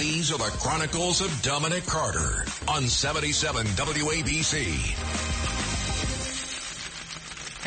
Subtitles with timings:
[0.00, 4.96] These are the Chronicles of Dominic Carter on 77 WABC.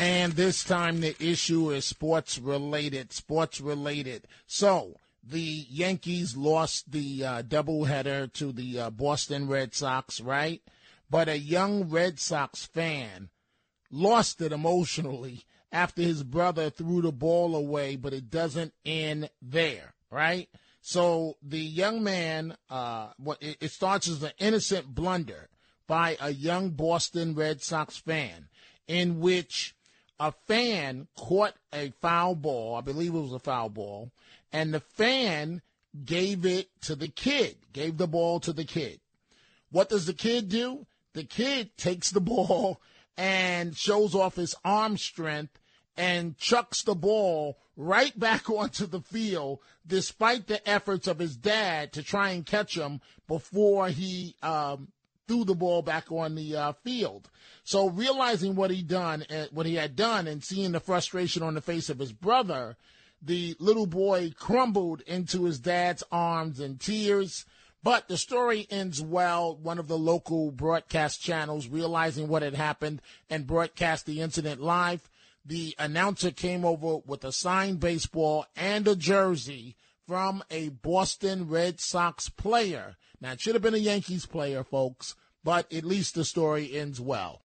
[0.00, 3.12] And this time the issue is sports related.
[3.12, 4.26] Sports related.
[4.48, 10.60] So the Yankees lost the uh, doubleheader to the uh, Boston Red Sox, right?
[11.08, 13.28] But a young Red Sox fan
[13.92, 19.94] lost it emotionally after his brother threw the ball away, but it doesn't end there,
[20.10, 20.48] right?
[20.86, 23.08] So the young man, uh,
[23.40, 25.48] it, it starts as an innocent blunder
[25.86, 28.48] by a young Boston Red Sox fan,
[28.86, 29.74] in which
[30.20, 32.74] a fan caught a foul ball.
[32.74, 34.12] I believe it was a foul ball,
[34.52, 35.62] and the fan
[36.04, 39.00] gave it to the kid, gave the ball to the kid.
[39.70, 40.86] What does the kid do?
[41.14, 42.82] The kid takes the ball
[43.16, 45.58] and shows off his arm strength
[45.96, 51.92] and chucks the ball right back onto the field despite the efforts of his dad
[51.92, 54.88] to try and catch him before he um,
[55.26, 57.30] threw the ball back on the uh, field.
[57.64, 61.54] So realizing what he done, uh, what he had done, and seeing the frustration on
[61.54, 62.76] the face of his brother,
[63.22, 67.46] the little boy crumbled into his dad's arms in tears.
[67.82, 69.56] But the story ends well.
[69.56, 75.08] One of the local broadcast channels realizing what had happened and broadcast the incident live
[75.44, 79.76] the announcer came over with a signed baseball and a jersey
[80.06, 82.96] from a Boston Red Sox player.
[83.20, 87.00] Now, it should have been a Yankees player, folks, but at least the story ends
[87.00, 87.42] well.